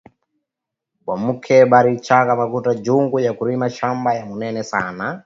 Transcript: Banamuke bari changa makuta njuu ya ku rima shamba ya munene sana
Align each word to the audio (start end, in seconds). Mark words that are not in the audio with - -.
Banamuke 1.05 1.57
bari 1.71 1.93
changa 2.07 2.31
makuta 2.41 2.69
njuu 2.77 3.17
ya 3.25 3.31
ku 3.37 3.43
rima 3.49 3.67
shamba 3.77 4.09
ya 4.17 4.23
munene 4.29 4.61
sana 4.71 5.05